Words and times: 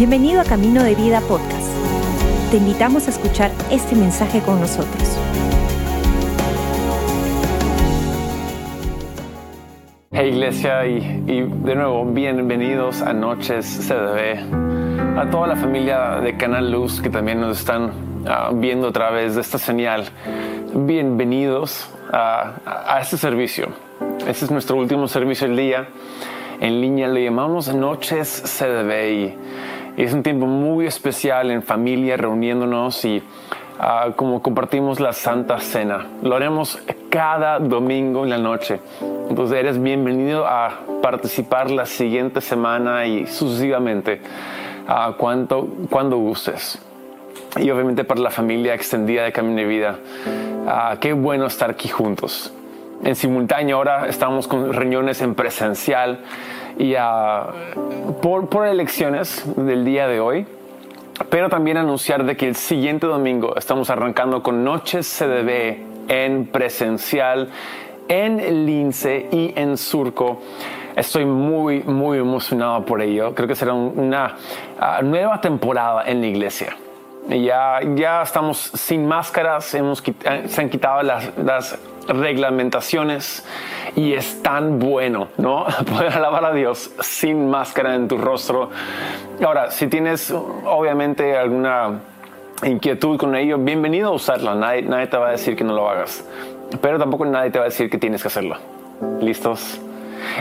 Bienvenido 0.00 0.40
a 0.40 0.44
Camino 0.44 0.82
de 0.82 0.94
Vida 0.94 1.20
Podcast. 1.20 1.70
Te 2.50 2.56
invitamos 2.56 3.06
a 3.06 3.10
escuchar 3.10 3.50
este 3.70 3.94
mensaje 3.94 4.40
con 4.40 4.58
nosotros. 4.58 5.18
Hey 10.10 10.30
iglesia 10.30 10.86
y, 10.86 11.00
de 11.26 11.74
nuevo 11.74 12.06
bienvenidos 12.06 13.02
a 13.02 13.12
Noches 13.12 13.66
CDB, 13.66 15.18
a 15.18 15.28
toda 15.30 15.48
la 15.48 15.56
familia 15.56 16.18
de 16.22 16.34
Canal 16.34 16.72
Luz 16.72 17.02
que 17.02 17.10
también 17.10 17.38
nos 17.42 17.58
están 17.58 17.92
ah, 18.26 18.52
viendo 18.54 18.88
a 18.88 18.92
través 18.92 19.34
de 19.34 19.42
esta 19.42 19.58
señal. 19.58 20.06
Bienvenidos 20.74 21.90
a, 22.10 22.54
a 22.64 23.00
este 23.02 23.18
servicio. 23.18 23.68
Este 24.26 24.46
es 24.46 24.50
nuestro 24.50 24.78
último 24.78 25.06
servicio 25.08 25.46
del 25.46 25.58
día 25.58 25.88
en 26.60 26.82
línea, 26.82 27.08
le 27.08 27.24
llamamos 27.24 27.74
Noches 27.74 28.42
CDB 28.44 29.34
es 29.96 30.12
un 30.12 30.22
tiempo 30.22 30.46
muy 30.46 30.86
especial 30.86 31.50
en 31.50 31.62
familia, 31.62 32.16
reuniéndonos 32.16 33.04
y 33.04 33.22
uh, 33.78 34.12
como 34.12 34.42
compartimos 34.42 35.00
la 35.00 35.12
Santa 35.12 35.58
Cena. 35.60 36.06
Lo 36.22 36.36
haremos 36.36 36.78
cada 37.08 37.58
domingo 37.58 38.24
en 38.24 38.30
la 38.30 38.38
noche. 38.38 38.80
Entonces 39.28 39.58
eres 39.58 39.82
bienvenido 39.82 40.46
a 40.46 40.80
participar 41.02 41.70
la 41.70 41.86
siguiente 41.86 42.40
semana 42.40 43.06
y 43.06 43.26
sucesivamente 43.26 44.20
uh, 44.88 45.14
cuando, 45.16 45.68
cuando 45.90 46.16
gustes. 46.16 46.80
Y 47.56 47.70
obviamente 47.70 48.04
para 48.04 48.20
la 48.20 48.30
familia 48.30 48.74
extendida 48.74 49.24
de 49.24 49.32
Camino 49.32 49.56
de 49.56 49.66
Vida, 49.66 49.98
uh, 50.66 50.98
qué 50.98 51.12
bueno 51.12 51.46
estar 51.46 51.70
aquí 51.70 51.88
juntos 51.88 52.52
en 53.02 53.16
simultáneo. 53.16 53.76
Ahora 53.76 54.08
estamos 54.08 54.46
con 54.46 54.72
reuniones 54.72 55.20
en 55.20 55.34
presencial 55.34 56.20
y 56.78 56.94
uh, 56.94 58.14
por, 58.20 58.48
por 58.48 58.66
elecciones 58.66 59.44
del 59.56 59.84
día 59.84 60.06
de 60.06 60.20
hoy. 60.20 60.46
Pero 61.28 61.50
también 61.50 61.76
anunciar 61.76 62.24
de 62.24 62.36
que 62.36 62.48
el 62.48 62.56
siguiente 62.56 63.06
domingo 63.06 63.54
estamos 63.56 63.90
arrancando 63.90 64.42
con 64.42 64.64
Noches 64.64 65.06
CDB 65.06 65.76
en 66.08 66.46
presencial 66.46 67.50
en 68.08 68.66
Lince 68.66 69.28
y 69.30 69.52
en 69.54 69.76
Surco. 69.76 70.40
Estoy 70.96 71.24
muy, 71.24 71.82
muy 71.82 72.18
emocionado 72.18 72.84
por 72.84 73.00
ello. 73.00 73.34
Creo 73.34 73.46
que 73.46 73.54
será 73.54 73.74
una 73.74 74.36
uh, 74.80 75.04
nueva 75.04 75.40
temporada 75.40 76.04
en 76.06 76.20
la 76.20 76.26
iglesia. 76.26 76.76
Ya, 77.28 77.80
ya 77.94 78.22
estamos 78.22 78.58
sin 78.58 79.06
máscaras, 79.06 79.74
hemos, 79.74 80.02
se 80.46 80.60
han 80.60 80.68
quitado 80.68 81.02
las, 81.02 81.30
las 81.36 81.78
reglamentaciones 82.10 83.44
y 83.96 84.12
es 84.12 84.42
tan 84.42 84.78
bueno, 84.78 85.28
¿no? 85.38 85.66
Poder 85.90 86.12
alabar 86.12 86.44
a 86.44 86.52
Dios 86.52 86.90
sin 87.00 87.48
máscara 87.48 87.94
en 87.94 88.08
tu 88.08 88.18
rostro. 88.18 88.70
Ahora, 89.44 89.70
si 89.70 89.86
tienes 89.86 90.30
obviamente 90.30 91.36
alguna 91.36 92.00
inquietud 92.62 93.16
con 93.16 93.34
ello, 93.34 93.58
bienvenido 93.58 94.08
a 94.08 94.12
usarla. 94.12 94.54
Nadie, 94.54 94.82
nadie 94.82 95.06
te 95.06 95.16
va 95.16 95.28
a 95.28 95.30
decir 95.32 95.56
que 95.56 95.64
no 95.64 95.74
lo 95.74 95.88
hagas, 95.88 96.24
pero 96.80 96.98
tampoco 96.98 97.24
nadie 97.24 97.50
te 97.50 97.58
va 97.58 97.64
a 97.64 97.68
decir 97.68 97.88
que 97.88 97.98
tienes 97.98 98.22
que 98.22 98.28
hacerlo. 98.28 98.56
¿Listos? 99.20 99.80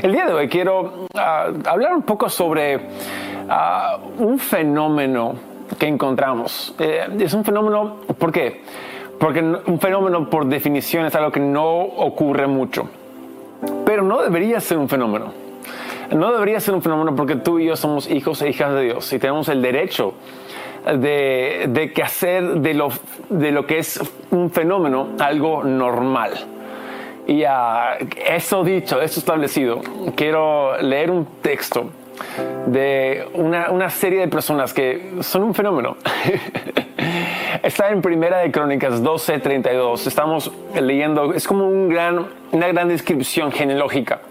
El 0.02 0.12
día 0.12 0.26
de 0.26 0.34
hoy 0.34 0.50
quiero 0.50 1.08
uh, 1.14 1.18
hablar 1.66 1.94
un 1.94 2.04
poco 2.04 2.30
sobre 2.30 2.76
uh, 2.76 4.24
un 4.24 4.38
fenómeno 4.38 5.36
que 5.78 5.88
encontramos. 5.88 6.76
Eh, 6.80 7.08
es 7.20 7.34
un 7.34 7.44
fenómeno, 7.44 7.98
¿por 8.18 8.32
qué? 8.32 8.62
Porque 9.20 9.42
un 9.42 9.80
fenómeno 9.80 10.30
por 10.30 10.46
definición 10.46 11.06
es 11.06 11.16
algo 11.16 11.32
que 11.32 11.40
no 11.40 11.80
ocurre 11.80 12.48
mucho. 12.48 12.90
Pero 13.86 14.04
no 14.04 14.22
debería 14.22 14.60
ser 14.62 14.78
un 14.78 14.88
fenómeno. 14.88 15.34
No 16.12 16.32
debería 16.32 16.60
ser 16.60 16.74
un 16.74 16.82
fenómeno 16.82 17.16
porque 17.16 17.36
tú 17.36 17.60
y 17.60 17.66
yo 17.66 17.76
somos 17.76 18.10
hijos 18.10 18.42
e 18.42 18.50
hijas 18.50 18.74
de 18.74 18.84
Dios 18.84 19.12
y 19.14 19.20
tenemos 19.20 19.48
el 19.50 19.62
derecho 19.62 20.14
de, 20.86 21.66
de 21.70 21.92
que 21.94 22.02
hacer 22.02 22.62
de 22.62 22.74
lo, 22.74 22.90
de 23.30 23.52
lo 23.52 23.68
que 23.68 23.80
es 23.80 24.00
un 24.32 24.50
fenómeno 24.50 25.10
algo 25.20 25.64
normal. 25.64 26.32
Y 27.28 27.44
a 27.44 27.98
eso 28.26 28.64
dicho, 28.64 29.00
eso 29.02 29.20
establecido, 29.20 29.82
quiero 30.16 30.82
leer 30.82 31.12
un 31.12 31.28
texto 31.44 31.92
de 32.66 33.28
una, 33.34 33.70
una 33.70 33.90
serie 33.90 34.22
de 34.22 34.28
personas 34.28 34.74
que 34.74 35.18
son 35.22 35.44
un 35.44 35.54
fenómeno. 35.54 35.98
Está 37.64 37.90
en 37.90 38.02
Primera 38.02 38.38
de 38.38 38.52
Crónicas 38.52 39.02
12:32. 39.02 40.06
Estamos 40.06 40.52
leyendo, 40.80 41.34
es 41.34 41.48
como 41.48 41.68
un 41.68 41.90
gran, 41.90 42.28
una 42.52 42.68
gran 42.68 42.88
descripción 42.88 43.52
genealógica, 43.52 44.22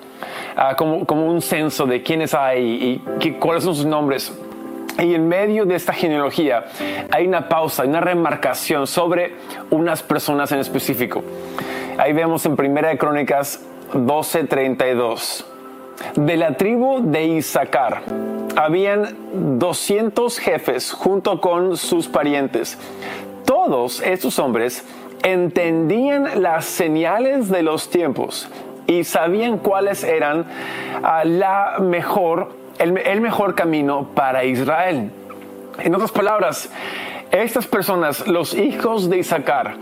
uh, 0.57 0.77
como, 0.77 1.05
como 1.05 1.27
un 1.27 1.43
censo 1.43 1.87
de 1.87 2.03
quiénes 2.03 2.33
hay 2.33 2.63
y 2.65 3.19
qué, 3.19 3.35
cuáles 3.35 3.65
son 3.65 3.75
sus 3.75 3.87
nombres. 3.87 4.33
Y 5.01 5.15
en 5.15 5.27
medio 5.27 5.65
de 5.65 5.75
esta 5.75 5.93
genealogía 5.93 6.67
hay 7.11 7.27
una 7.27 7.49
pausa, 7.49 7.85
una 7.85 8.01
remarcación 8.01 8.87
sobre 8.87 9.35
unas 9.71 10.03
personas 10.03 10.53
en 10.53 10.61
específico. 10.61 11.25
Ahí 11.99 12.13
vemos 12.13 12.47
en 12.47 12.55
Primera 12.55 12.89
de 12.89 12.99
Crónicas 12.99 13.65
12:32. 13.95 15.45
De 16.15 16.37
la 16.37 16.57
tribu 16.57 17.01
de 17.03 17.25
Isaacar 17.25 18.03
habían 18.59 19.59
200 19.61 20.37
jefes 20.41 20.91
junto 20.91 21.41
con 21.41 21.77
sus 21.77 22.09
parientes. 22.09 22.77
Todos 23.45 24.01
estos 24.01 24.41
hombres 24.41 24.85
entendían 25.23 26.43
las 26.43 26.65
señales 26.65 27.51
de 27.51 27.63
los 27.63 27.89
tiempos 27.89 28.49
y 28.89 29.05
sabían 29.05 29.59
cuáles 29.59 30.03
eran 30.03 30.41
uh, 30.41 31.25
la 31.25 31.77
mejor, 31.81 32.51
el, 32.81 32.99
el 32.99 33.21
mejor 33.21 33.55
camino 33.55 34.09
para 34.17 34.45
Israel. 34.45 35.13
En 35.79 35.95
otras 35.95 36.11
palabras, 36.11 36.69
estas 37.31 37.65
personas, 37.65 38.27
los 38.27 38.55
hijos 38.55 39.09
de 39.09 39.19
Isaacar, 39.19 39.77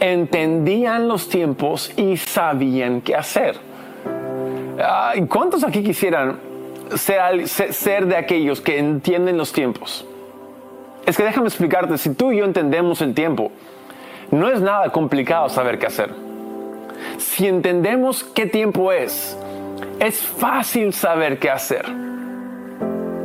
entendían 0.00 1.06
los 1.06 1.28
tiempos 1.28 1.92
y 1.98 2.16
sabían 2.16 3.02
qué 3.02 3.14
hacer. 3.14 3.56
¿Cuántos 5.28 5.64
aquí 5.64 5.82
quisieran 5.82 6.51
ser, 6.96 7.48
ser 7.48 8.06
de 8.06 8.16
aquellos 8.16 8.60
que 8.60 8.78
entienden 8.78 9.36
los 9.36 9.52
tiempos? 9.52 10.06
Es 11.06 11.16
que 11.16 11.24
déjame 11.24 11.48
explicarte, 11.48 11.98
si 11.98 12.14
tú 12.14 12.32
y 12.32 12.38
yo 12.38 12.44
entendemos 12.44 13.00
el 13.00 13.14
tiempo, 13.14 13.50
no 14.30 14.48
es 14.48 14.60
nada 14.60 14.90
complicado 14.90 15.48
saber 15.48 15.78
qué 15.78 15.86
hacer. 15.86 16.10
Si 17.18 17.46
entendemos 17.46 18.22
qué 18.22 18.46
tiempo 18.46 18.92
es, 18.92 19.36
es 19.98 20.20
fácil 20.20 20.92
saber 20.92 21.38
qué 21.38 21.50
hacer. 21.50 21.86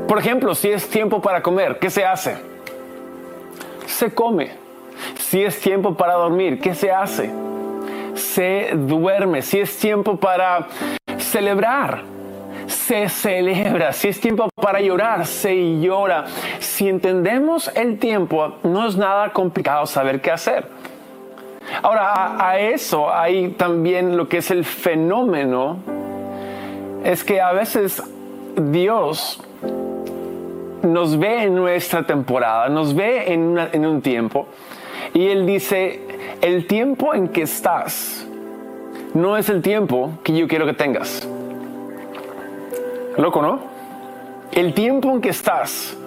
Por 0.07 0.19
ejemplo, 0.19 0.55
si 0.55 0.69
es 0.69 0.89
tiempo 0.89 1.21
para 1.21 1.41
comer, 1.41 1.79
¿qué 1.79 1.89
se 1.89 2.05
hace? 2.05 2.37
Se 3.85 4.13
come. 4.13 4.51
Si 5.19 5.43
es 5.43 5.59
tiempo 5.59 5.95
para 5.95 6.13
dormir, 6.13 6.59
¿qué 6.59 6.73
se 6.73 6.91
hace? 6.91 7.29
Se 8.15 8.71
duerme. 8.73 9.41
Si 9.41 9.59
es 9.59 9.77
tiempo 9.77 10.17
para 10.17 10.67
celebrar, 11.17 12.03
se 12.67 13.09
celebra. 13.09 13.93
Si 13.93 14.09
es 14.09 14.19
tiempo 14.19 14.49
para 14.55 14.79
llorar, 14.81 15.25
se 15.25 15.79
llora. 15.79 16.25
Si 16.59 16.87
entendemos 16.87 17.71
el 17.75 17.97
tiempo, 17.97 18.55
no 18.63 18.87
es 18.87 18.95
nada 18.95 19.31
complicado 19.31 19.85
saber 19.85 20.21
qué 20.21 20.31
hacer. 20.31 20.67
Ahora, 21.81 22.37
a, 22.39 22.59
eso 22.59 23.13
hay 23.13 23.49
también 23.49 24.15
lo 24.15 24.29
que 24.29 24.37
es 24.37 24.51
el 24.51 24.63
fenómeno, 24.63 25.77
es 27.03 27.23
que 27.23 27.41
a 27.41 27.51
veces 27.51 28.01
Dios 28.55 29.41
nos 30.81 31.19
ve 31.19 31.43
en 31.43 31.55
nuestra 31.55 32.03
temporada, 32.03 32.69
nos 32.69 32.95
ve 32.95 33.33
en, 33.33 33.85
un 33.85 34.01
tiempo, 34.01 34.47
y 35.13 35.27
Él 35.27 35.45
dice, 35.45 36.01
el 36.41 36.67
tiempo 36.67 37.13
en 37.13 37.27
que 37.27 37.41
estás, 37.41 38.25
no 39.13 39.37
es 39.37 39.49
el 39.49 39.61
tiempo 39.61 40.11
que 40.23 40.37
yo 40.37 40.47
quiero 40.47 40.65
que 40.65 40.73
tengas. 40.73 41.27
Loco, 43.17 43.41
¿no? 43.41 43.59
El 44.51 44.73
tiempo 44.73 45.11
en 45.11 45.21
que 45.21 45.29
estás 45.29 45.97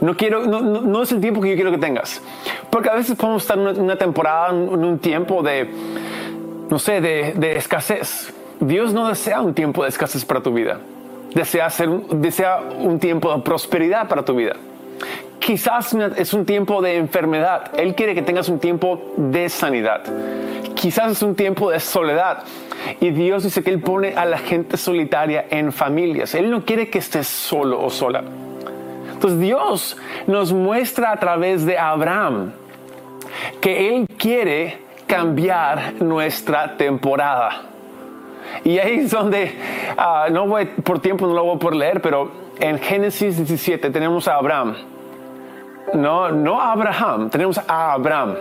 no, 0.00 0.16
quiero, 0.16 0.46
no, 0.46 1.02
es 1.02 1.10
el 1.12 1.20
tiempo 1.20 1.40
que 1.40 1.50
yo 1.50 1.54
quiero 1.56 1.70
que 1.70 1.78
tengas. 1.78 2.22
Porque 2.70 2.88
a 2.88 2.94
veces 2.94 3.16
podemos 3.16 3.42
estar 3.42 3.58
en 3.58 3.80
una, 3.80 3.96
temporada, 3.96 4.50
en 4.50 4.84
un 4.84 4.98
tiempo 4.98 5.42
de, 5.42 5.68
no 6.70 6.78
sé, 6.78 7.00
de, 7.00 7.56
escasez. 7.56 8.32
Dios 8.60 8.92
no 8.92 9.08
desea 9.08 9.40
un 9.40 9.54
tiempo 9.54 9.82
de 9.82 9.88
escasez 9.88 10.24
para 10.24 10.40
tu 10.40 10.52
vida. 10.52 10.78
Desea, 11.34 11.68
desea 12.10 12.60
un 12.78 12.98
tiempo 12.98 13.34
de 13.34 13.42
prosperidad 13.42 14.08
para 14.08 14.24
tu 14.24 14.34
vida. 14.34 14.56
Quizás 15.40 15.94
es 16.16 16.32
un 16.32 16.44
tiempo 16.44 16.80
de 16.82 16.96
enfermedad. 16.96 17.70
Él 17.76 17.94
quiere 17.94 18.14
que 18.14 18.22
tengas 18.22 18.48
un 18.48 18.58
tiempo 18.58 19.14
de 19.16 19.48
sanidad. 19.48 20.02
Quizás 20.78 21.10
es 21.10 21.22
un 21.22 21.34
tiempo 21.34 21.72
de 21.72 21.80
soledad. 21.80 22.44
Y 23.00 23.10
Dios 23.10 23.42
dice 23.42 23.64
que 23.64 23.70
Él 23.70 23.80
pone 23.80 24.14
a 24.14 24.24
la 24.24 24.38
gente 24.38 24.76
solitaria 24.76 25.46
en 25.50 25.72
familias. 25.72 26.36
Él 26.36 26.50
no 26.50 26.64
quiere 26.64 26.88
que 26.88 26.98
estés 26.98 27.26
solo 27.26 27.82
o 27.84 27.90
sola. 27.90 28.22
Entonces 29.12 29.40
Dios 29.40 29.96
nos 30.28 30.52
muestra 30.52 31.10
a 31.10 31.16
través 31.16 31.66
de 31.66 31.76
Abraham 31.76 32.52
que 33.60 33.88
Él 33.96 34.06
quiere 34.16 34.78
cambiar 35.08 35.94
nuestra 36.00 36.76
temporada. 36.76 37.62
Y 38.62 38.78
ahí 38.78 39.00
es 39.00 39.10
donde, 39.10 39.56
uh, 39.98 40.32
no 40.32 40.46
voy, 40.46 40.66
por 40.66 41.00
tiempo 41.00 41.26
no 41.26 41.34
lo 41.34 41.44
voy 41.44 41.58
por 41.58 41.74
leer, 41.74 42.00
pero 42.00 42.30
en 42.60 42.78
Génesis 42.78 43.36
17 43.36 43.90
tenemos 43.90 44.28
a 44.28 44.36
Abraham. 44.36 44.76
No, 45.94 46.30
no 46.30 46.60
Abraham, 46.60 47.30
tenemos 47.30 47.58
a 47.66 47.94
Abraham. 47.94 48.36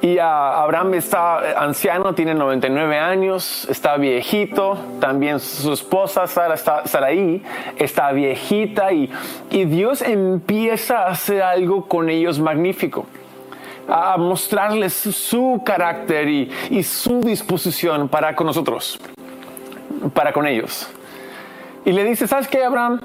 Y 0.00 0.18
Abraham 0.18 0.94
está 0.94 1.60
anciano, 1.60 2.14
tiene 2.14 2.32
99 2.32 2.98
años, 2.98 3.66
está 3.68 3.96
viejito, 3.96 4.78
también 5.00 5.40
su 5.40 5.72
esposa 5.72 6.26
Sara 6.28 6.54
está, 6.54 6.86
Saraí 6.86 7.42
está 7.76 8.12
viejita 8.12 8.92
y, 8.92 9.10
y 9.50 9.64
Dios 9.64 10.02
empieza 10.02 11.00
a 11.00 11.08
hacer 11.08 11.42
algo 11.42 11.86
con 11.86 12.10
ellos 12.10 12.38
magnífico 12.38 13.06
a 13.88 14.18
mostrarles 14.18 14.92
su 14.92 15.62
carácter 15.64 16.28
y, 16.28 16.50
y, 16.70 16.82
su 16.82 17.20
disposición 17.20 18.08
para 18.08 18.36
con 18.36 18.46
nosotros, 18.46 19.00
para 20.12 20.32
con 20.32 20.46
ellos. 20.46 20.88
Y 21.86 21.92
le 21.92 22.04
dice, 22.04 22.26
¿sabes 22.26 22.48
qué, 22.48 22.62
Abraham? 22.62 23.00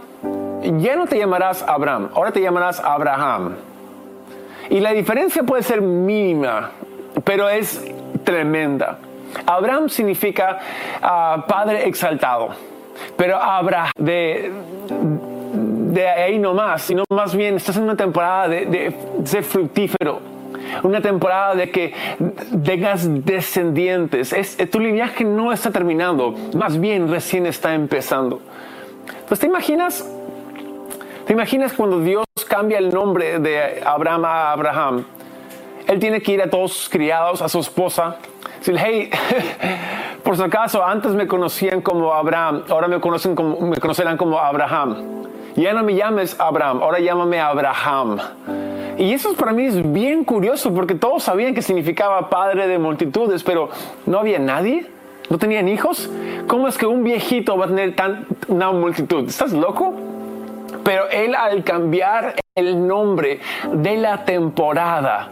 Ya 0.79 0.97
no 0.97 1.07
te 1.07 1.17
llamarás 1.17 1.63
Abraham, 1.65 2.09
ahora 2.13 2.31
te 2.31 2.41
llamarás 2.41 2.81
Abraham. 2.81 3.55
Y 4.69 4.79
la 4.79 4.91
diferencia 4.91 5.43
puede 5.43 5.63
ser 5.63 5.81
mínima, 5.81 6.71
pero 7.23 7.49
es 7.49 7.83
tremenda. 8.23 8.97
Abraham 9.45 9.89
significa 9.89 10.59
ah, 11.01 11.45
padre 11.47 11.87
exaltado, 11.87 12.49
pero 13.17 13.37
Abraham 13.37 13.91
de, 13.97 14.51
de 15.93 16.07
ahí 16.07 16.39
no 16.39 16.53
más, 16.53 16.81
sino 16.81 17.03
más 17.09 17.35
bien 17.35 17.55
estás 17.55 17.77
en 17.77 17.83
una 17.83 17.95
temporada 17.95 18.47
de, 18.47 18.93
ser 19.23 19.43
fructífero, 19.43 20.19
una 20.81 21.01
temporada 21.01 21.55
de 21.55 21.69
que 21.69 21.93
tengas 22.63 23.25
descendientes. 23.25 24.33
Es, 24.33 24.57
tu 24.69 24.79
linaje 24.79 25.23
no 25.23 25.51
está 25.51 25.71
terminando, 25.71 26.35
más 26.55 26.79
bien 26.79 27.09
recién 27.09 27.45
está 27.45 27.73
empezando. 27.73 28.41
Entonces, 29.07 29.39
¿te 29.39 29.47
imaginas? 29.47 30.07
¿Te 31.25 31.33
imaginas 31.33 31.73
cuando 31.73 32.01
Dios 32.01 32.25
cambia 32.49 32.79
el 32.79 32.93
nombre 32.93 33.39
de 33.39 33.81
Abraham 33.85 34.25
a 34.25 34.51
Abraham? 34.51 35.05
Él 35.93 35.99
tiene 35.99 36.23
que 36.23 36.31
ir 36.31 36.41
a 36.41 36.49
todos 36.49 36.73
sus 36.73 36.89
criados, 36.89 37.43
a 37.43 37.47
su 37.47 37.59
esposa, 37.59 38.15
decir, 38.57 38.75
hey, 38.83 39.11
por 40.23 40.35
si 40.35 40.41
acaso, 40.41 40.83
antes 40.83 41.11
me 41.11 41.27
conocían 41.27 41.81
como 41.81 42.11
Abraham, 42.11 42.63
ahora 42.67 42.87
me, 42.87 42.99
conocen 42.99 43.35
como, 43.35 43.61
me 43.61 43.77
conocerán 43.77 44.17
como 44.17 44.39
Abraham. 44.39 45.27
Ya 45.55 45.71
no 45.71 45.83
me 45.83 45.93
llames 45.93 46.35
Abraham, 46.39 46.81
ahora 46.81 46.97
llámame 46.97 47.39
Abraham. 47.39 48.17
Y 48.97 49.13
eso 49.13 49.35
para 49.35 49.51
mí 49.51 49.65
es 49.65 49.93
bien 49.93 50.23
curioso 50.23 50.73
porque 50.73 50.95
todos 50.95 51.21
sabían 51.21 51.53
que 51.53 51.61
significaba 51.61 52.27
padre 52.27 52.67
de 52.67 52.79
multitudes, 52.79 53.43
pero 53.43 53.69
no 54.07 54.17
había 54.17 54.39
nadie, 54.39 54.87
no 55.29 55.37
tenían 55.37 55.67
hijos. 55.67 56.09
¿Cómo 56.47 56.67
es 56.67 56.75
que 56.75 56.87
un 56.87 57.03
viejito 57.03 57.55
va 57.55 57.65
a 57.65 57.67
tener 57.67 57.95
tan, 57.95 58.25
una 58.47 58.71
multitud? 58.71 59.27
¿Estás 59.27 59.53
loco? 59.53 59.93
Pero 60.83 61.07
él 61.11 61.35
al 61.35 61.63
cambiar 61.63 62.42
el 62.55 62.85
nombre 62.85 63.39
de 63.71 63.97
la 63.97 64.23
temporada 64.23 65.27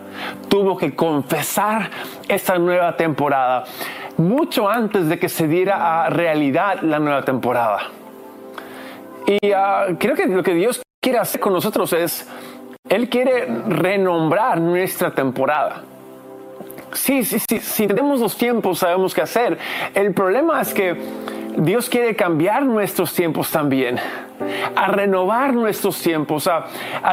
tuvo 0.50 0.76
que 0.76 0.96
confesar 0.96 1.88
esta 2.28 2.58
nueva 2.58 2.98
temporada 2.98 3.64
mucho 4.18 4.68
antes 4.68 5.08
de 5.08 5.20
que 5.20 5.30
se 5.30 5.48
diera 5.48 6.04
a 6.04 6.10
realidad 6.10 6.82
la 6.82 6.98
nueva 6.98 7.24
temporada. 7.24 7.92
Y 9.28 9.52
ah, 9.52 9.86
creo 10.00 10.16
que 10.16 10.26
lo 10.26 10.42
que 10.42 10.56
Dios 10.56 10.82
quiere 11.00 11.20
hacer 11.20 11.40
con 11.40 11.54
nosotros 11.54 11.94
es, 11.94 12.28
Él 12.90 13.08
quiere 13.08 13.46
renombrar 13.68 14.60
nuestra 14.60 15.12
temporada. 15.12 15.84
Sí, 16.94 17.24
sí, 17.24 17.38
sí, 17.48 17.60
si 17.60 17.86
tenemos 17.86 18.20
los 18.20 18.36
tiempos 18.36 18.80
sabemos 18.80 19.14
qué 19.14 19.22
hacer. 19.22 19.60
El 19.94 20.12
problema 20.16 20.60
es 20.60 20.74
que 20.74 20.98
Dios 21.58 21.90
quiere 21.90 22.16
cambiar 22.16 22.64
nuestros 22.66 23.14
tiempos 23.14 23.52
también, 23.52 23.98
a 24.76 24.88
renovar 24.88 25.54
nuestros 25.54 26.02
tiempos, 26.02 26.48
a, 26.48 26.66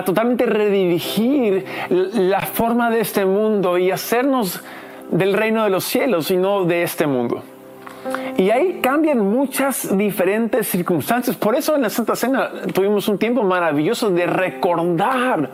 totalmente 0.05 0.47
redirigir 0.47 1.65
la 1.89 2.41
forma 2.41 2.91
de 2.91 3.01
este 3.01 3.25
mundo 3.25 3.79
y 3.79 3.91
hacernos 3.91 4.63
del 5.11 5.33
reino 5.33 5.65
de 5.65 5.71
los 5.71 5.85
cielos 5.85 6.31
y 6.31 6.37
no 6.37 6.65
de 6.65 6.83
este 6.83 7.07
mundo. 7.07 7.43
Y 8.37 8.51
ahí 8.51 8.79
cambian 8.81 9.19
muchas 9.19 9.97
diferentes 9.97 10.69
circunstancias. 10.69 11.37
Por 11.37 11.57
eso 11.57 11.75
en 11.75 11.83
la 11.83 11.91
Santa 11.91 12.15
Cena 12.15 12.51
tuvimos 12.73 13.09
un 13.09 13.19
tiempo 13.19 13.43
maravilloso 13.43 14.11
de 14.11 14.27
recordar 14.27 15.51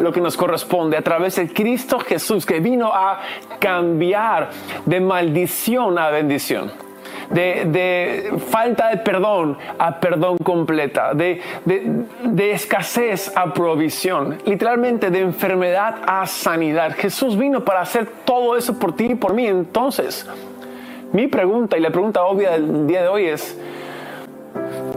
lo 0.00 0.12
que 0.12 0.20
nos 0.20 0.36
corresponde 0.36 0.96
a 0.96 1.02
través 1.02 1.36
de 1.36 1.52
Cristo 1.52 1.98
Jesús 1.98 2.46
que 2.46 2.60
vino 2.60 2.92
a 2.94 3.20
cambiar 3.58 4.50
de 4.86 5.00
maldición 5.00 5.98
a 5.98 6.10
bendición. 6.10 6.91
De, 7.32 8.30
falta 8.50 8.90
de 8.90 8.98
perdón 8.98 9.56
a 9.78 9.98
perdón 9.98 10.36
completa, 10.38 11.14
de, 11.14 11.40
de, 11.64 12.52
escasez 12.52 13.32
a 13.34 13.54
provisión, 13.54 14.38
literalmente 14.44 15.10
de 15.10 15.20
enfermedad 15.20 15.96
a 16.06 16.26
sanidad. 16.26 16.94
Jesús 16.94 17.38
vino 17.38 17.64
para 17.64 17.80
hacer 17.80 18.06
todo 18.26 18.56
eso 18.56 18.78
por 18.78 18.94
ti 18.94 19.06
y 19.12 19.14
por 19.14 19.32
mí. 19.32 19.46
Entonces, 19.46 20.26
mi 21.12 21.26
pregunta 21.26 21.78
y 21.78 21.80
la 21.80 21.90
pregunta 21.90 22.22
obvia 22.22 22.50
del 22.52 22.86
día 22.86 23.02
de 23.02 23.08
hoy 23.08 23.26
es, 23.26 23.58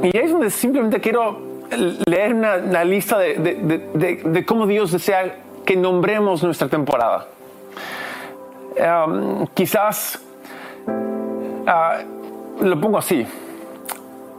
y 0.04 0.08
ahí 0.08 0.26
es 0.26 0.32
donde 0.32 0.50
simplemente 0.50 1.00
quiero 1.00 1.40
leer 2.06 2.34
una, 2.34 2.84
lista 2.84 3.18
de, 3.18 4.44
cómo 4.46 4.68
Dios 4.68 4.92
desea 4.92 5.38
que 5.66 5.76
nombremos 5.76 6.44
nuestra 6.44 6.68
temporada. 6.68 7.28
Um, 8.78 9.48
quizás 9.54 10.20
uh, 10.88 12.15
lo 12.62 12.80
pongo 12.80 12.98
así. 12.98 13.26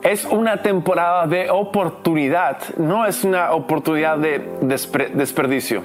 Es 0.03 0.25
una 0.25 0.63
temporada 0.63 1.27
de 1.27 1.51
oportunidad, 1.51 2.59
no 2.77 3.07
es 3.07 3.25
una 3.25 3.53
oportunidad 3.53 4.19
de 4.19 4.39
desperdicio. 5.15 5.83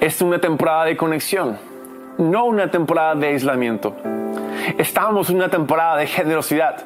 Es 0.00 0.20
una 0.22 0.38
temporada 0.38 0.84
de 0.84 0.96
conexión, 0.96 1.58
no 2.18 2.44
una 2.44 2.70
temporada 2.70 3.14
de 3.14 3.28
aislamiento. 3.28 3.96
Estamos 4.78 5.28
en 5.30 5.36
una 5.36 5.48
temporada 5.48 5.96
de 5.96 6.06
generosidad, 6.06 6.84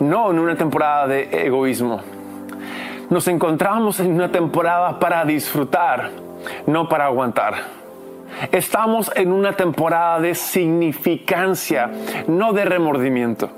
no 0.00 0.30
en 0.30 0.38
una 0.38 0.56
temporada 0.56 1.06
de 1.06 1.46
egoísmo. 1.46 2.00
Nos 3.10 3.28
encontramos 3.28 4.00
en 4.00 4.12
una 4.12 4.30
temporada 4.30 4.98
para 4.98 5.24
disfrutar, 5.24 6.10
no 6.66 6.88
para 6.88 7.06
aguantar. 7.06 7.77
Estamos 8.52 9.10
en 9.14 9.32
una 9.32 9.52
temporada 9.54 10.20
de 10.20 10.34
significancia, 10.34 11.90
no 12.28 12.52
de 12.52 12.64
remordimiento. 12.64 13.50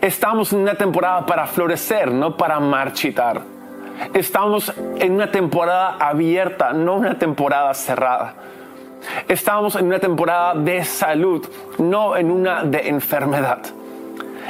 Estamos 0.00 0.52
en 0.52 0.60
una 0.60 0.74
temporada 0.74 1.24
para 1.26 1.46
florecer, 1.46 2.10
no 2.10 2.36
para 2.36 2.58
marchitar. 2.58 3.42
Estamos 4.12 4.72
en 4.98 5.12
una 5.12 5.30
temporada 5.30 5.96
abierta, 6.00 6.72
no 6.72 6.96
una 6.96 7.16
temporada 7.18 7.72
cerrada. 7.74 8.34
Estamos 9.28 9.76
en 9.76 9.86
una 9.86 10.00
temporada 10.00 10.54
de 10.54 10.84
salud, 10.84 11.46
no 11.78 12.16
en 12.16 12.30
una 12.30 12.64
de 12.64 12.88
enfermedad. 12.88 13.60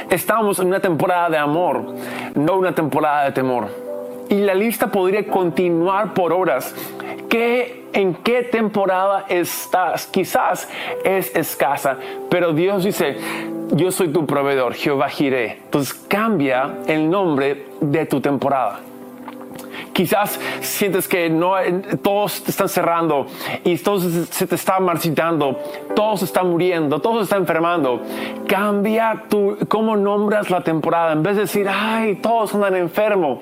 Estamos 0.09 0.59
en 0.59 0.67
una 0.67 0.79
temporada 0.79 1.29
de 1.29 1.37
amor, 1.37 1.93
no 2.33 2.55
una 2.55 2.73
temporada 2.73 3.25
de 3.25 3.31
temor. 3.31 3.84
Y 4.29 4.35
la 4.35 4.53
lista 4.53 4.87
podría 4.87 5.27
continuar 5.27 6.13
por 6.13 6.33
horas. 6.33 6.73
¿Qué, 7.29 7.85
¿En 7.93 8.15
qué 8.15 8.43
temporada 8.43 9.25
estás? 9.29 10.07
Quizás 10.07 10.69
es 11.03 11.35
escasa, 11.35 11.97
pero 12.29 12.53
Dios 12.53 12.83
dice, 12.83 13.17
yo 13.71 13.91
soy 13.91 14.09
tu 14.09 14.25
proveedor, 14.25 14.73
Jehová 14.73 15.09
Jiré. 15.09 15.59
Entonces 15.63 15.93
cambia 16.07 16.75
el 16.87 17.09
nombre 17.09 17.67
de 17.81 18.05
tu 18.05 18.21
temporada. 18.21 18.79
Quizás 19.93 20.37
sientes 20.59 21.07
que 21.07 21.29
no, 21.29 21.53
todos 22.01 22.43
te 22.43 22.51
están 22.51 22.67
cerrando 22.67 23.27
y 23.63 23.77
todos 23.77 24.03
se 24.29 24.45
te 24.45 24.55
está 24.55 24.79
marchitando, 24.81 25.57
todos 25.95 26.21
están 26.23 26.49
muriendo, 26.49 26.99
todos 26.99 27.23
están 27.23 27.41
enfermando. 27.41 28.01
Cambia 28.45 29.23
tu, 29.29 29.57
cómo 29.69 29.95
nombras 29.95 30.49
la 30.49 30.61
temporada. 30.61 31.13
En 31.13 31.23
vez 31.23 31.35
de 31.35 31.43
decir, 31.43 31.69
ay, 31.69 32.15
todos 32.15 32.53
andan 32.53 32.75
enfermos 32.75 33.39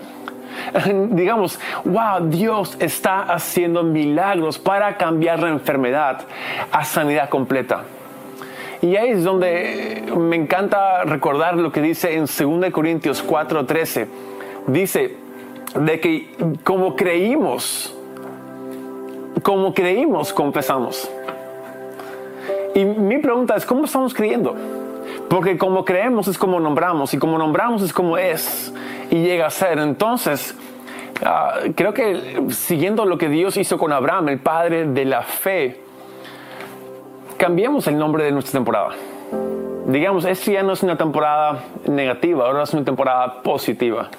digamos, 1.11 1.59
wow, 1.85 2.27
Dios 2.27 2.77
está 2.79 3.21
haciendo 3.21 3.83
milagros 3.83 4.59
para 4.59 4.97
cambiar 4.97 5.39
la 5.39 5.49
enfermedad 5.49 6.21
a 6.71 6.83
sanidad 6.83 7.29
completa. 7.29 7.83
Y 8.81 8.97
ahí 8.97 9.11
es 9.11 9.23
donde 9.23 10.03
me 10.17 10.35
encanta 10.35 11.03
recordar 11.05 11.55
lo 11.55 11.71
que 11.71 11.81
dice 11.81 12.15
en 12.15 12.25
2 12.25 12.71
Corintios 12.71 13.25
4:13. 13.25 14.07
Dice, 14.67 15.15
de 15.75 15.99
que 15.99 16.29
como 16.63 16.95
creímos, 16.95 17.95
como 19.41 19.73
creímos, 19.73 20.33
confesamos. 20.33 21.09
Y 22.75 22.85
mi 22.85 23.19
pregunta 23.19 23.55
es, 23.55 23.65
¿cómo 23.65 23.85
estamos 23.85 24.13
creyendo? 24.13 24.55
Porque 25.29 25.57
como 25.57 25.85
creemos 25.85 26.27
es 26.27 26.37
como 26.37 26.59
nombramos 26.59 27.13
y 27.13 27.17
como 27.17 27.37
nombramos 27.37 27.81
es 27.81 27.93
como 27.93 28.17
es 28.17 28.73
y 29.09 29.23
llega 29.23 29.47
a 29.47 29.49
ser. 29.49 29.79
Entonces, 29.79 30.55
ah, 31.25 31.59
creo 31.75 31.93
que 31.93 32.43
siguiendo 32.49 33.05
lo 33.05 33.17
que 33.17 33.29
Dios 33.29 33.57
hizo 33.57 33.77
con 33.77 33.91
Abraham, 33.91 34.29
el 34.29 34.39
padre 34.39 34.85
de 34.85 35.05
la 35.05 35.21
fe, 35.23 35.81
cambiamos 37.37 37.87
el 37.87 37.97
nombre 37.97 38.23
de 38.23 38.31
nuestra 38.31 38.53
temporada. 38.53 38.89
Digamos, 39.87 40.25
esto 40.25 40.51
ya 40.51 40.63
no 40.63 40.73
es 40.73 40.81
una 40.81 40.97
temporada 40.97 41.65
negativa, 41.85 42.45
ahora 42.45 42.63
es 42.63 42.73
una 42.73 42.85
temporada 42.85 43.41
positiva. 43.41 44.09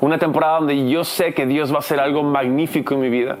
Una 0.00 0.18
temporada 0.18 0.58
donde 0.58 0.88
yo 0.88 1.04
sé 1.04 1.34
que 1.34 1.46
Dios 1.46 1.72
va 1.72 1.76
a 1.76 1.78
hacer 1.80 2.00
algo 2.00 2.22
magnífico 2.22 2.94
en 2.94 3.00
mi 3.00 3.08
vida. 3.08 3.36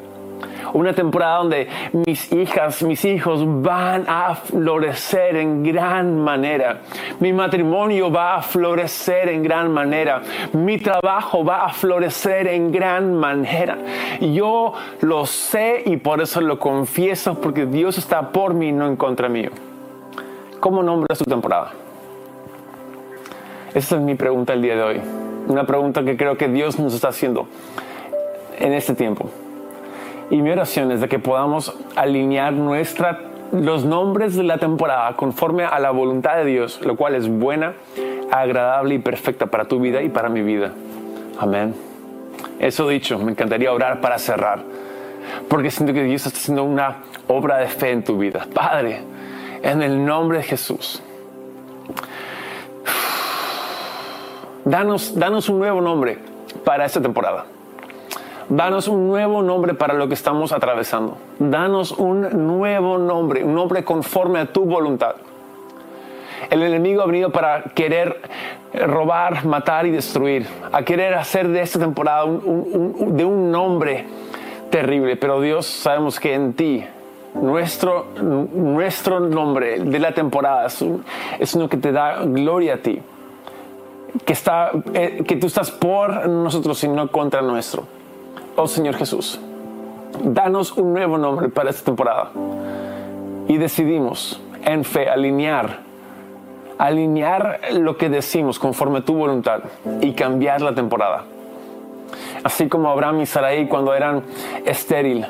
Una 0.72 0.92
temporada 0.92 1.38
donde 1.38 1.68
mis 1.92 2.32
hijas, 2.32 2.82
mis 2.82 3.04
hijos 3.04 3.42
van 3.62 4.04
a 4.08 4.34
florecer 4.34 5.36
en 5.36 5.62
gran 5.62 6.20
manera. 6.20 6.80
Mi 7.18 7.32
matrimonio 7.32 8.10
va 8.10 8.36
a 8.36 8.42
florecer 8.42 9.28
en 9.28 9.42
gran 9.42 9.72
manera. 9.72 10.22
Mi 10.52 10.78
trabajo 10.78 11.44
va 11.44 11.64
a 11.64 11.72
florecer 11.72 12.48
en 12.48 12.70
gran 12.70 13.14
manera. 13.14 13.78
Yo 14.20 14.72
lo 15.00 15.26
sé 15.26 15.82
y 15.86 15.96
por 15.96 16.20
eso 16.20 16.40
lo 16.40 16.58
confieso 16.58 17.40
porque 17.40 17.66
Dios 17.66 17.98
está 17.98 18.30
por 18.30 18.54
mí, 18.54 18.72
no 18.72 18.86
en 18.86 18.96
contra 18.96 19.28
mío. 19.28 19.50
¿Cómo 20.60 20.82
nombras 20.82 21.18
tu 21.18 21.24
temporada? 21.24 21.72
Esa 23.74 23.96
es 23.96 24.02
mi 24.02 24.14
pregunta 24.14 24.52
el 24.52 24.62
día 24.62 24.76
de 24.76 24.82
hoy. 24.82 25.00
Una 25.46 25.64
pregunta 25.64 26.04
que 26.04 26.16
creo 26.16 26.36
que 26.36 26.48
Dios 26.48 26.78
nos 26.78 26.94
está 26.94 27.08
haciendo 27.08 27.46
en 28.58 28.72
este 28.72 28.94
tiempo. 28.94 29.30
Y 30.30 30.42
mi 30.42 30.50
oración 30.50 30.92
es 30.92 31.00
de 31.00 31.08
que 31.08 31.18
podamos 31.18 31.74
alinear 31.96 32.52
nuestra, 32.52 33.18
los 33.50 33.84
nombres 33.84 34.36
de 34.36 34.44
la 34.44 34.58
temporada 34.58 35.16
conforme 35.16 35.64
a 35.64 35.78
la 35.80 35.90
voluntad 35.90 36.36
de 36.36 36.44
Dios, 36.44 36.80
lo 36.82 36.96
cual 36.96 37.16
es 37.16 37.28
buena, 37.28 37.74
agradable 38.30 38.94
y 38.94 38.98
perfecta 39.00 39.46
para 39.46 39.64
tu 39.64 39.80
vida 39.80 40.02
y 40.02 40.08
para 40.08 40.28
mi 40.28 40.42
vida. 40.42 40.72
Amén. 41.40 41.74
Eso 42.60 42.88
dicho, 42.88 43.18
me 43.18 43.32
encantaría 43.32 43.72
orar 43.72 44.00
para 44.00 44.18
cerrar, 44.18 44.60
porque 45.48 45.72
siento 45.72 45.92
que 45.92 46.04
Dios 46.04 46.24
está 46.24 46.38
haciendo 46.38 46.62
una 46.62 46.98
obra 47.26 47.58
de 47.58 47.66
fe 47.66 47.90
en 47.90 48.04
tu 48.04 48.16
vida. 48.16 48.46
Padre, 48.54 49.02
en 49.62 49.82
el 49.82 50.04
nombre 50.04 50.38
de 50.38 50.44
Jesús. 50.44 51.02
Danos, 54.64 55.18
danos 55.18 55.48
un 55.48 55.58
nuevo 55.58 55.80
nombre 55.80 56.18
para 56.64 56.84
esta 56.84 57.00
temporada. 57.00 57.46
Danos 58.50 58.88
un 58.88 59.06
nuevo 59.06 59.42
nombre 59.42 59.74
para 59.74 59.94
lo 59.94 60.08
que 60.08 60.14
estamos 60.14 60.50
atravesando. 60.50 61.16
Danos 61.38 61.92
un 61.92 62.48
nuevo 62.48 62.98
nombre, 62.98 63.44
un 63.44 63.54
nombre 63.54 63.84
conforme 63.84 64.40
a 64.40 64.46
tu 64.46 64.64
voluntad. 64.64 65.14
El 66.50 66.64
enemigo 66.64 67.00
ha 67.00 67.06
venido 67.06 67.30
para 67.30 67.62
querer 67.62 68.20
robar, 68.74 69.44
matar 69.44 69.86
y 69.86 69.92
destruir, 69.92 70.48
a 70.72 70.82
querer 70.82 71.14
hacer 71.14 71.46
de 71.46 71.60
esta 71.60 71.78
temporada 71.78 72.24
de 72.26 73.24
un 73.24 73.52
nombre 73.52 74.06
terrible. 74.68 75.14
Pero 75.14 75.40
Dios, 75.40 75.66
sabemos 75.66 76.18
que 76.18 76.34
en 76.34 76.54
ti, 76.54 76.84
nuestro, 77.34 78.06
nuestro 78.20 79.20
nombre 79.20 79.78
de 79.78 79.98
la 80.00 80.12
temporada 80.12 80.66
es, 80.66 80.84
es 81.38 81.54
uno 81.54 81.68
que 81.68 81.76
te 81.76 81.92
da 81.92 82.24
gloria 82.24 82.74
a 82.74 82.78
ti, 82.78 83.00
que, 84.24 84.32
está, 84.32 84.72
eh, 84.92 85.22
que 85.24 85.36
tú 85.36 85.46
estás 85.46 85.70
por 85.70 86.28
nosotros 86.28 86.82
y 86.82 86.88
no 86.88 87.12
contra 87.12 87.42
nuestro 87.42 87.99
oh 88.60 88.68
Señor 88.68 88.96
Jesús, 88.96 89.40
danos 90.22 90.72
un 90.76 90.92
nuevo 90.92 91.16
nombre 91.16 91.48
para 91.48 91.70
esta 91.70 91.84
temporada. 91.84 92.30
Y 93.48 93.56
decidimos 93.56 94.40
en 94.62 94.84
fe 94.84 95.08
alinear, 95.08 95.80
alinear 96.78 97.60
lo 97.72 97.96
que 97.96 98.08
decimos 98.08 98.58
conforme 98.58 98.98
a 98.98 99.04
tu 99.04 99.14
voluntad 99.14 99.60
y 100.00 100.12
cambiar 100.12 100.60
la 100.60 100.74
temporada. 100.74 101.24
Así 102.44 102.68
como 102.68 102.90
Abraham 102.90 103.22
y 103.22 103.26
Sarai 103.26 103.68
cuando 103.68 103.94
eran 103.94 104.22
estéril, 104.64 105.26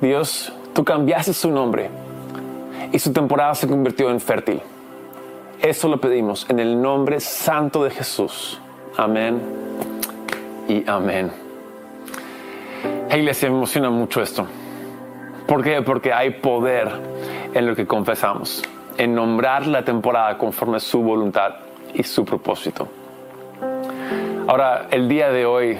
Dios, 0.00 0.52
tú 0.74 0.84
cambiaste 0.84 1.32
su 1.32 1.50
nombre 1.50 1.88
y 2.92 2.98
su 2.98 3.12
temporada 3.12 3.54
se 3.54 3.66
convirtió 3.66 4.10
en 4.10 4.20
fértil. 4.20 4.60
Eso 5.62 5.88
lo 5.88 5.98
pedimos 5.98 6.46
en 6.50 6.58
el 6.58 6.80
nombre 6.80 7.18
santo 7.20 7.82
de 7.82 7.90
Jesús. 7.90 8.60
Amén 8.96 9.40
y 10.68 10.88
amén. 10.88 11.43
Iglesia, 13.16 13.48
me 13.48 13.56
emociona 13.56 13.90
mucho 13.90 14.20
esto. 14.20 14.46
¿Por 15.46 15.62
qué? 15.62 15.82
Porque 15.82 16.12
hay 16.12 16.30
poder 16.30 16.90
en 17.54 17.66
lo 17.66 17.76
que 17.76 17.86
confesamos, 17.86 18.62
en 18.98 19.14
nombrar 19.14 19.66
la 19.66 19.84
temporada 19.84 20.36
conforme 20.36 20.78
a 20.78 20.80
su 20.80 21.00
voluntad 21.00 21.54
y 21.94 22.02
su 22.02 22.24
propósito. 22.24 22.88
Ahora, 24.46 24.88
el 24.90 25.08
día 25.08 25.30
de 25.30 25.46
hoy 25.46 25.78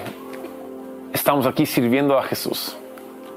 estamos 1.13 1.45
aquí 1.45 1.65
sirviendo 1.65 2.17
a 2.17 2.23
Jesús, 2.23 2.77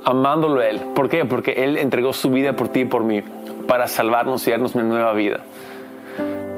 amándolo 0.05 0.61
a 0.61 0.69
Él. 0.69 0.81
¿Por 0.95 1.09
qué? 1.09 1.25
Porque 1.25 1.53
Él 1.65 1.77
entregó 1.77 2.13
su 2.13 2.31
vida 2.31 2.55
por 2.55 2.69
ti 2.69 2.81
y 2.81 2.85
por 2.85 3.03
mí 3.03 3.23
para 3.67 3.89
salvarnos 3.89 4.47
y 4.47 4.53
darnos 4.53 4.75
una 4.75 4.85
nueva 4.85 5.13
vida. 5.13 5.41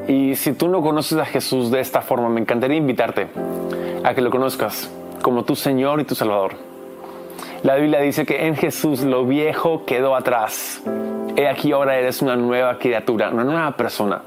Y 0.09 0.37
si 0.37 0.53
tú 0.53 0.69
no 0.69 0.83
conoces 0.83 1.19
a 1.19 1.25
Jesús 1.25 1.71
de 1.71 1.81
esta 1.81 2.03
forma, 2.03 2.29
me 2.29 2.41
encantaría 2.41 2.77
invitarte 2.77 3.29
a 4.05 4.15
que 4.15 4.21
lo 4.21 4.31
conozcas 4.31 4.91
como 5.23 5.45
tu 5.45 5.57
Señor 5.57 6.01
y 6.01 6.05
tu 6.05 6.15
Salvador 6.15 6.70
la 7.63 7.77
Biblia 7.77 8.01
dice 8.01 8.25
que 8.25 8.47
en 8.47 8.57
Jesús 8.57 9.03
lo 9.03 9.27
viejo 9.27 9.85
quedó 9.85 10.17
atrás. 10.17 10.83
He 11.37 11.47
aquí 11.47 11.73
ahora 11.73 11.99
eres 11.99 12.23
una 12.23 12.35
nueva 12.35 12.79
criatura, 12.79 13.29
una 13.31 13.45
nueva 13.45 13.73
persona. 13.73 14.23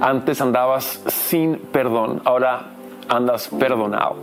Antes 0.00 0.40
andabas 0.42 1.02
sin 1.06 1.56
perdón, 1.56 2.20
ahora 2.24 2.66
andas 3.08 3.48
perdonado. 3.48 4.16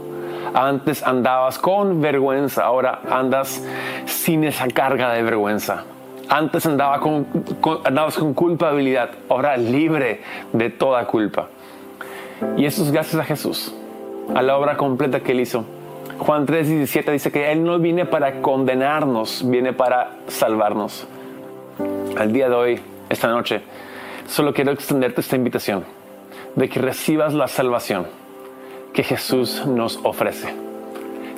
Antes 0.54 1.02
andabas 1.02 1.58
con 1.58 2.00
vergüenza, 2.00 2.64
ahora 2.64 3.00
andas 3.10 3.64
sin 4.06 4.44
esa 4.44 4.68
carga 4.68 5.12
de 5.14 5.24
vergüenza. 5.24 5.86
Antes 6.30 6.66
andaba 6.68 7.00
con, 7.00 7.26
andabas 7.84 8.18
con 8.18 8.36
culpabilidad, 8.36 9.10
ahora 9.30 9.58
libre 9.58 10.22
de 10.52 10.70
toda 10.70 11.06
culpa. 11.08 11.48
Y 12.56 12.66
eso 12.66 12.84
es 12.84 12.92
gracias 12.92 13.20
a 13.20 13.26
Jesús, 13.26 13.74
a 14.36 14.44
la 14.44 14.58
obra 14.58 14.78
completa 14.78 15.22
que 15.22 15.32
Él 15.32 15.40
hizo 15.40 15.66
Juan 16.20 16.46
3:17 16.46 17.12
dice 17.12 17.32
que 17.32 17.52
Él 17.52 17.64
no 17.64 17.80
viene 17.80 18.06
para 18.06 18.42
condenarnos, 18.42 19.44
viene 19.50 19.74
para 19.74 20.12
salvarnos. 20.28 21.08
Al 22.18 22.32
día 22.32 22.50
de 22.50 22.56
hoy, 22.56 22.80
esta 23.10 23.28
noche, 23.28 23.62
solo 24.28 24.54
quiero 24.54 24.72
extenderte 24.72 25.22
esta 25.22 25.36
invitación 25.36 25.84
de 26.56 26.70
que 26.70 26.80
recibas 26.80 27.34
la 27.34 27.48
salvación 27.48 28.06
que 28.94 29.04
Jesús 29.04 29.66
nos 29.66 30.00
ofrece. 30.04 30.54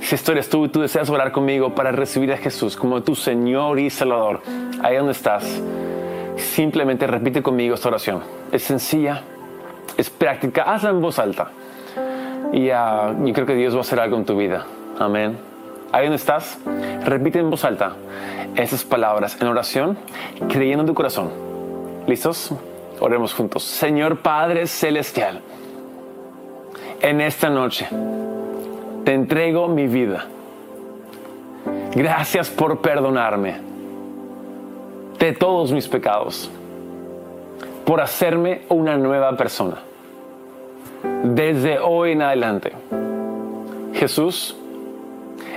Si 0.02 0.14
esto 0.14 0.34
eres 0.34 0.50
tú 0.50 0.66
y 0.66 0.70
tú 0.70 0.82
deseas 0.82 1.10
orar 1.10 1.32
conmigo 1.32 1.74
para 1.74 1.92
recibir 1.92 2.32
a 2.34 2.38
Jesús 2.38 2.76
como 2.76 3.02
tu 3.02 3.16
Señor 3.16 3.80
y 3.80 3.90
Salvador, 3.90 4.42
ahí 4.84 4.98
donde 4.98 5.14
estás, 5.14 5.62
simplemente 6.36 7.08
repite 7.08 7.42
conmigo 7.42 7.76
esta 7.76 7.88
oración. 7.88 8.22
Es 8.52 8.64
sencilla, 8.64 9.24
es 9.98 10.10
práctica, 10.10 10.64
hazla 10.64 10.90
en 10.90 11.02
voz 11.02 11.18
alta. 11.18 11.50
Y 12.56 12.72
uh, 12.72 13.26
yo 13.26 13.34
creo 13.34 13.46
que 13.46 13.54
Dios 13.54 13.74
va 13.74 13.80
a 13.80 13.82
hacer 13.82 14.00
algo 14.00 14.16
en 14.16 14.24
tu 14.24 14.38
vida. 14.38 14.66
Amén. 14.98 15.38
Ahí 15.92 16.06
donde 16.06 16.16
estás, 16.16 16.58
repite 17.04 17.38
en 17.40 17.50
voz 17.50 17.66
alta 17.66 17.98
esas 18.56 18.86
palabras 18.86 19.38
en 19.42 19.48
oración, 19.50 19.98
creyendo 20.48 20.84
en 20.84 20.88
tu 20.88 20.94
corazón. 20.94 21.32
¿Listos? 22.08 22.54
Oremos 23.02 23.34
juntos. 23.34 23.62
Señor 23.66 24.20
Padre 24.20 24.68
Celestial, 24.68 25.42
en 27.02 27.20
esta 27.20 27.50
noche 27.50 27.90
te 29.04 29.14
entrego 29.14 29.68
mi 29.68 29.88
vida. 29.88 30.26
Gracias 31.94 32.50
por 32.50 32.80
perdonarme 32.80 33.56
de 35.20 35.34
todos 35.34 35.74
mis 35.74 35.90
pecados, 35.90 36.50
por 37.84 38.00
hacerme 38.00 38.62
una 38.70 38.96
nueva 38.96 39.36
persona 39.36 39.76
desde 41.24 41.80
hoy 41.80 42.12
en 42.12 42.22
adelante. 42.22 42.72
Jesús, 43.94 44.56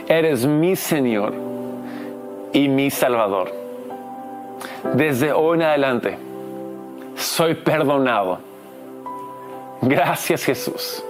eres 0.07 0.47
mi 0.47 0.76
Señor 0.76 1.35
y 2.52 2.69
mi 2.69 2.90
Salvador. 2.90 3.52
Desde 4.95 5.33
hoy 5.33 5.57
en 5.57 5.62
adelante, 5.62 6.19
soy 7.17 7.55
perdonado. 7.55 8.38
Gracias 9.83 10.45
Jesús. 10.45 11.05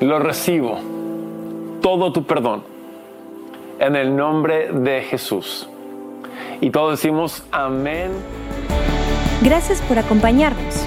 Lo 0.00 0.18
recibo, 0.18 0.78
todo 1.80 2.12
tu 2.12 2.24
perdón, 2.24 2.64
en 3.78 3.94
el 3.94 4.16
nombre 4.16 4.72
de 4.72 5.02
Jesús. 5.02 5.68
Y 6.60 6.70
todos 6.70 6.92
decimos 6.92 7.44
amén. 7.50 8.10
Gracias 9.42 9.80
por 9.82 9.98
acompañarnos. 9.98 10.86